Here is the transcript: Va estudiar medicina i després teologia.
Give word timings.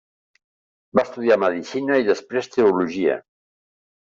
Va 0.99 1.03
estudiar 1.07 1.37
medicina 1.43 1.99
i 2.05 2.07
després 2.09 2.51
teologia. 2.57 3.19